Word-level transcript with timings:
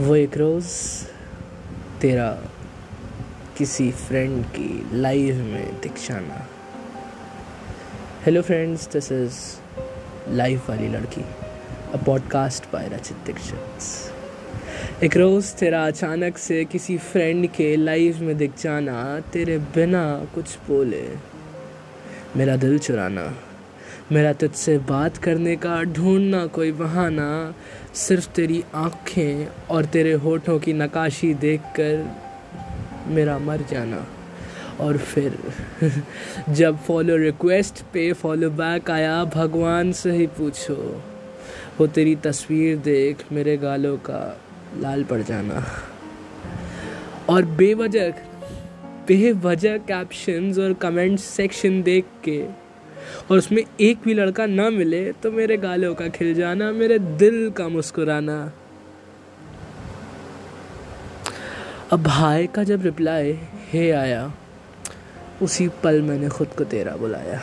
वो 0.00 0.16
एक 0.16 0.36
रोज़ 0.36 0.66
तेरा 2.00 2.38
किसी 3.58 3.90
फ्रेंड 3.90 4.44
की 4.44 4.90
लाइव 4.92 5.36
में 5.36 5.80
दिख 5.80 5.92
जाना 5.92 6.48
hello 8.24 8.42
friends 8.42 8.88
this 8.88 9.12
is 9.12 9.34
life 10.28 10.70
वाली 10.70 10.88
लड़की 10.88 11.24
अ 11.94 11.96
पॉडकास्ट 12.06 12.64
बाय 12.72 12.88
रचित 12.88 13.16
दीक्षित 13.16 15.04
एक 15.04 15.16
रोज़ 15.16 15.56
तेरा 15.56 15.86
अचानक 15.86 16.38
से 16.38 16.64
किसी 16.64 16.98
फ्रेंड 16.98 17.46
के 17.46 17.76
लाइव 17.76 18.22
में 18.22 18.36
दिख 18.36 18.52
जाना 18.58 19.20
तेरे 19.20 19.58
बिना 19.58 20.26
कुछ 20.34 20.58
बोले, 20.68 21.08
मेरा 22.36 22.56
दिल 22.56 22.78
चुराना। 22.78 23.45
मेरा 24.12 24.32
तुझसे 24.32 24.78
बात 24.78 25.16
करने 25.16 25.56
का, 25.56 25.82
ढूंढना 25.82 26.46
कोई 26.46 26.72
बहाना। 26.72 27.54
सिर्फ़ 27.94 28.28
तेरी 28.28 28.64
आँखें 28.74 29.48
और 29.70 29.84
तेरे 29.84 30.12
होठों 30.12 30.58
की 30.58 30.72
नकाशी 30.72 31.34
देखकर 31.34 32.16
मेरा 33.06 33.38
मर 33.38 33.56
जाना। 33.56 34.06
और 34.80 34.96
फिर, 34.96 35.38
जब 36.48 36.78
फॉलो 36.78 37.16
रिक्वेस्ट 37.16 37.82
पे 37.92 38.12
फॉलो 38.12 38.50
बैक 38.50 38.90
आया, 38.90 39.24
भगवान 39.24 39.92
से 39.92 40.10
ही 40.10 40.26
पूछो, 40.26 41.02
वो 41.80 41.86
तेरी 41.86 42.16
तस्वीर 42.16 42.76
देख 42.76 43.24
मेरे 43.32 43.56
गालों 43.56 43.96
का 43.96 44.40
लाल 44.78 45.04
पड़ 45.04 45.22
जाना। 45.22 45.66
और 47.28 47.44
बेवजह 47.44 48.10
बेवजह 49.08 49.78
कैप्शंस 49.78 50.58
और 50.58 50.72
कमेंट 50.72 51.18
सेक्शन 51.18 51.82
देख 51.82 52.04
के 52.24 52.65
और 53.30 53.38
उसमें 53.38 53.62
एक 53.80 53.98
भी 54.04 54.14
लड़का 54.14 54.46
ना 54.46 54.68
मिले 54.70 55.12
तो 55.12 55.30
मेरे 55.32 55.56
गालों 55.56 55.94
का 55.94 56.08
खिल 56.08 56.34
जाना, 56.34 56.72
मेरे 56.72 56.98
दिल 56.98 57.50
का 57.50 57.68
मुस्कुराना। 57.68 58.52
अब 61.92 62.08
हाय 62.08 62.46
का 62.46 62.62
जब 62.64 62.82
रिप्लाई 62.82 63.38
हे 63.70 63.90
आया, 63.90 64.32
उसी 65.42 65.68
पल 65.84 66.02
मैंने 66.02 66.28
खुद 66.28 66.48
को 66.48 66.64
तेरा 66.64 66.96
बुलाया। 66.96 67.40